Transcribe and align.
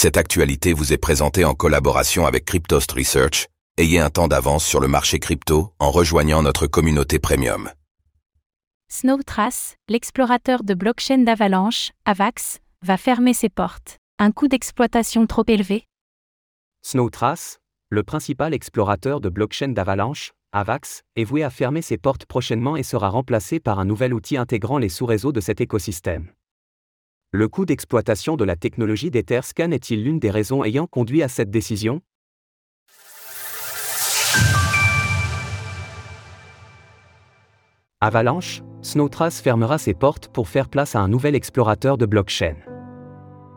Cette 0.00 0.16
actualité 0.16 0.74
vous 0.74 0.92
est 0.92 0.96
présentée 0.96 1.44
en 1.44 1.54
collaboration 1.54 2.24
avec 2.24 2.44
Cryptost 2.44 2.92
Research. 2.92 3.48
Ayez 3.78 3.98
un 3.98 4.10
temps 4.10 4.28
d'avance 4.28 4.64
sur 4.64 4.78
le 4.78 4.86
marché 4.86 5.18
crypto 5.18 5.72
en 5.80 5.90
rejoignant 5.90 6.40
notre 6.40 6.68
communauté 6.68 7.18
premium. 7.18 7.68
Snowtrace, 8.88 9.74
l'explorateur 9.88 10.62
de 10.62 10.74
blockchain 10.74 11.24
d'Avalanche, 11.24 11.90
Avax, 12.04 12.60
va 12.86 12.96
fermer 12.96 13.34
ses 13.34 13.48
portes. 13.48 13.96
Un 14.20 14.30
coût 14.30 14.46
d'exploitation 14.46 15.26
trop 15.26 15.42
élevé? 15.48 15.82
Snowtrace, 16.82 17.58
le 17.88 18.04
principal 18.04 18.54
explorateur 18.54 19.20
de 19.20 19.28
blockchain 19.28 19.70
d'Avalanche, 19.70 20.30
Avax, 20.52 21.02
est 21.16 21.24
voué 21.24 21.42
à 21.42 21.50
fermer 21.50 21.82
ses 21.82 21.98
portes 21.98 22.24
prochainement 22.24 22.76
et 22.76 22.84
sera 22.84 23.08
remplacé 23.08 23.58
par 23.58 23.80
un 23.80 23.84
nouvel 23.84 24.14
outil 24.14 24.36
intégrant 24.36 24.78
les 24.78 24.90
sous-réseaux 24.90 25.32
de 25.32 25.40
cet 25.40 25.60
écosystème. 25.60 26.30
Le 27.30 27.46
coût 27.46 27.66
d'exploitation 27.66 28.36
de 28.38 28.44
la 28.44 28.56
technologie 28.56 29.10
d'Etherscan 29.10 29.70
est-il 29.70 30.02
l'une 30.02 30.18
des 30.18 30.30
raisons 30.30 30.64
ayant 30.64 30.86
conduit 30.86 31.22
à 31.22 31.28
cette 31.28 31.50
décision? 31.50 32.00
Avalanche, 38.00 38.62
Snowtrace 38.80 39.42
fermera 39.42 39.76
ses 39.76 39.92
portes 39.92 40.28
pour 40.28 40.48
faire 40.48 40.70
place 40.70 40.96
à 40.96 41.00
un 41.00 41.08
nouvel 41.08 41.34
explorateur 41.34 41.98
de 41.98 42.06
blockchain. 42.06 42.54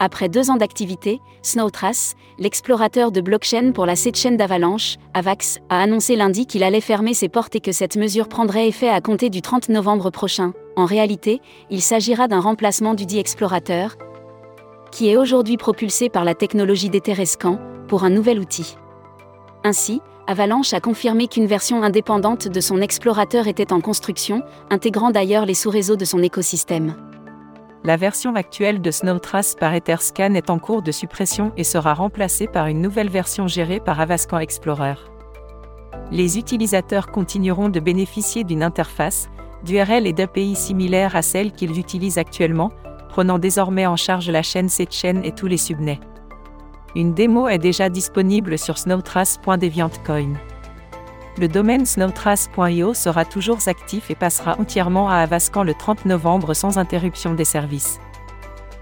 Après 0.00 0.28
deux 0.28 0.50
ans 0.50 0.56
d'activité, 0.56 1.20
Snowtrace, 1.42 2.16
l'explorateur 2.40 3.12
de 3.12 3.20
blockchain 3.20 3.70
pour 3.70 3.86
la 3.86 3.94
chaîne 3.94 4.36
d'Avalanche, 4.36 4.96
Avax, 5.14 5.60
a 5.68 5.80
annoncé 5.80 6.16
lundi 6.16 6.46
qu'il 6.46 6.64
allait 6.64 6.80
fermer 6.80 7.14
ses 7.14 7.28
portes 7.28 7.54
et 7.54 7.60
que 7.60 7.70
cette 7.70 7.96
mesure 7.96 8.26
prendrait 8.26 8.66
effet 8.66 8.88
à 8.88 9.00
compter 9.00 9.30
du 9.30 9.40
30 9.40 9.68
novembre 9.68 10.10
prochain. 10.10 10.52
En 10.76 10.86
réalité, 10.86 11.40
il 11.70 11.82
s'agira 11.82 12.28
d'un 12.28 12.40
remplacement 12.40 12.94
du 12.94 13.06
dit 13.06 13.18
explorateur, 13.18 13.96
qui 14.90 15.08
est 15.08 15.16
aujourd'hui 15.16 15.56
propulsé 15.56 16.08
par 16.08 16.24
la 16.24 16.34
technologie 16.34 16.90
d'Etherescan, 16.90 17.58
pour 17.88 18.04
un 18.04 18.10
nouvel 18.10 18.38
outil. 18.38 18.76
Ainsi, 19.64 20.00
Avalanche 20.26 20.72
a 20.72 20.80
confirmé 20.80 21.28
qu'une 21.28 21.46
version 21.46 21.82
indépendante 21.82 22.48
de 22.48 22.60
son 22.60 22.80
explorateur 22.80 23.48
était 23.48 23.72
en 23.72 23.80
construction, 23.80 24.42
intégrant 24.70 25.10
d'ailleurs 25.10 25.46
les 25.46 25.54
sous-réseaux 25.54 25.96
de 25.96 26.04
son 26.04 26.22
écosystème. 26.22 26.94
La 27.84 27.96
version 27.96 28.36
actuelle 28.36 28.80
de 28.80 28.90
Snowtrace 28.92 29.56
par 29.56 29.74
Etherscan 29.74 30.34
est 30.34 30.50
en 30.50 30.60
cours 30.60 30.82
de 30.82 30.92
suppression 30.92 31.52
et 31.56 31.64
sera 31.64 31.94
remplacée 31.94 32.46
par 32.46 32.68
une 32.68 32.80
nouvelle 32.80 33.10
version 33.10 33.48
gérée 33.48 33.80
par 33.80 34.00
Avascan 34.00 34.38
Explorer. 34.38 34.94
Les 36.12 36.38
utilisateurs 36.38 37.08
continueront 37.08 37.68
de 37.68 37.80
bénéficier 37.80 38.44
d'une 38.44 38.62
interface, 38.62 39.28
d'URL 39.64 40.06
et 40.06 40.12
d'API 40.12 40.54
similaires 40.54 41.16
à 41.16 41.22
celles 41.22 41.52
qu'ils 41.52 41.78
utilisent 41.78 42.18
actuellement, 42.18 42.70
prenant 43.08 43.38
désormais 43.38 43.86
en 43.86 43.96
charge 43.96 44.30
la 44.30 44.42
chaîne 44.42 44.68
chaîne 44.68 45.24
et 45.24 45.32
tous 45.32 45.46
les 45.46 45.56
subnets. 45.56 46.00
Une 46.94 47.14
démo 47.14 47.48
est 47.48 47.58
déjà 47.58 47.88
disponible 47.88 48.58
sur 48.58 48.78
snowtrace.deviantcoin 48.78 50.34
le 51.38 51.48
domaine 51.48 51.86
snowtrace.io 51.86 52.92
sera 52.92 53.24
toujours 53.24 53.58
actif 53.66 54.10
et 54.10 54.14
passera 54.14 54.56
entièrement 54.58 55.08
à 55.08 55.16
Avascan 55.16 55.62
le 55.62 55.72
30 55.72 56.04
novembre 56.04 56.52
sans 56.52 56.76
interruption 56.76 57.34
des 57.34 57.46
services. 57.46 58.00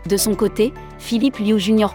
De 0.09 0.17
son 0.17 0.35
côté, 0.35 0.73
Philippe 0.99 1.39
Liu 1.39 1.59
Junior. 1.59 1.95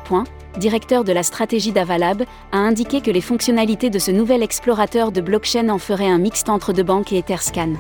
directeur 0.58 1.04
de 1.04 1.12
la 1.12 1.24
stratégie 1.24 1.74
d'Avalab, 1.74 2.24
a 2.54 2.58
indiqué 2.58 3.02
que 3.02 3.12
les 3.12 3.20
fonctionnalités 3.20 3.90
de 3.90 4.00
ce 4.00 4.12
nouvel 4.12 4.44
explorateur 4.44 5.12
de 5.12 5.20
blockchain 5.20 5.68
en 5.68 5.78
feraient 5.78 6.08
un 6.08 6.20
mixte 6.20 6.48
entre 6.48 6.72
deux 6.72 6.84
banques 6.84 7.12
et 7.12 7.18
Etherscan. 7.18 7.74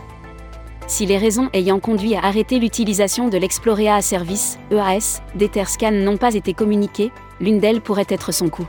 Si 0.87 1.07
les 1.07 1.17
raisons 1.17 1.49
ayant 1.53 1.79
conduit 1.79 2.15
à 2.15 2.23
arrêter 2.23 2.59
l'utilisation 2.59 3.27
de 3.27 3.37
l'Explorea 3.37 4.01
Service, 4.01 4.59
EAS, 4.71 5.21
d'Etherscan 5.33 5.91
n'ont 5.91 6.17
pas 6.17 6.35
été 6.35 6.53
communiquées, 6.53 7.11
l'une 7.39 7.59
d'elles 7.59 7.81
pourrait 7.81 8.05
être 8.07 8.31
son 8.31 8.49
coût. 8.49 8.67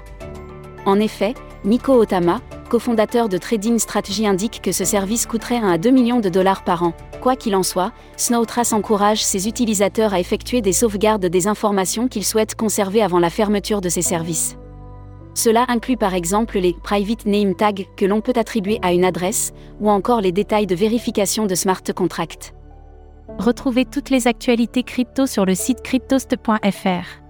En 0.87 0.99
effet, 0.99 1.35
Nico 1.65 1.93
Otama, 1.93 2.41
cofondateur 2.71 3.29
de 3.29 3.37
Trading 3.37 3.79
Strategy, 3.79 4.27
indique 4.27 4.63
que 4.63 4.73
ce 4.73 4.85
service 4.87 5.27
coûterait 5.27 5.59
1 5.59 5.69
à 5.69 5.79
2 5.79 5.91
millions 5.91 6.21
de 6.21 6.31
dollars 6.31 6.65
par 6.65 6.85
an. 6.85 6.95
Quoi 7.21 7.37
qu'il 7.37 7.55
en 7.55 7.63
soit, 7.63 7.93
Snowtrace 8.17 8.73
encourage 8.73 9.23
ses 9.23 9.47
utilisateurs 9.47 10.15
à 10.15 10.21
effectuer 10.21 10.63
des 10.63 10.73
sauvegardes 10.73 11.27
des 11.27 11.49
informations 11.49 12.09
qu'ils 12.09 12.25
souhaitent 12.25 12.55
conserver 12.55 13.03
avant 13.03 13.19
la 13.19 13.31
fermeture 13.31 13.83
de 13.83 13.91
ces 13.91 14.03
services. 14.03 14.57
Cela 15.37 15.67
inclut 15.69 15.99
par 15.99 16.15
exemple 16.15 16.59
les 16.59 16.73
private 16.73 17.27
name 17.27 17.55
tags 17.55 17.85
que 17.99 18.07
l'on 18.07 18.23
peut 18.23 18.33
attribuer 18.37 18.79
à 18.81 18.95
une 18.95 19.05
adresse, 19.05 19.53
ou 19.81 19.91
encore 19.91 20.23
les 20.23 20.33
détails 20.33 20.67
de 20.67 20.75
vérification 20.75 21.45
de 21.45 21.55
smart 21.55 21.83
contracts. 21.95 22.55
Retrouvez 23.39 23.85
toutes 23.85 24.09
les 24.09 24.29
actualités 24.29 24.83
crypto 24.83 25.27
sur 25.27 25.45
le 25.45 25.55
site 25.55 25.83
cryptost.fr. 25.83 27.21